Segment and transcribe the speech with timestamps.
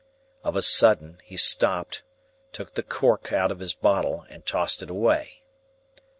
[0.43, 2.01] Of a sudden, he stopped,
[2.53, 5.43] took the cork out of his bottle, and tossed it away.